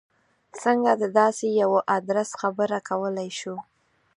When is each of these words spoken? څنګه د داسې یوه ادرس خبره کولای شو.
څنګه 0.61 0.91
د 1.01 1.03
داسې 1.19 1.47
یوه 1.61 1.79
ادرس 1.97 2.29
خبره 2.41 2.77
کولای 2.89 3.29
شو. 3.39 3.55